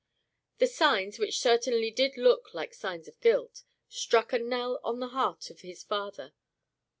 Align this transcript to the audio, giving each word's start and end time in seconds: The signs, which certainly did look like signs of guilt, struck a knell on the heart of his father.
The 0.57 0.65
signs, 0.65 1.19
which 1.19 1.37
certainly 1.39 1.91
did 1.91 2.17
look 2.17 2.55
like 2.55 2.73
signs 2.73 3.07
of 3.07 3.19
guilt, 3.21 3.61
struck 3.87 4.33
a 4.33 4.39
knell 4.39 4.79
on 4.83 4.99
the 4.99 5.09
heart 5.09 5.51
of 5.51 5.59
his 5.61 5.83
father. 5.83 6.33